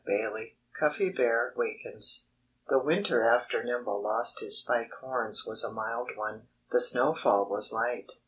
[0.09, 2.29] XIII CUFFY BEAR WAKENS
[2.69, 6.47] The winter after Nimble lost his spike horns was a mild one.
[6.71, 8.11] The snowfall was light.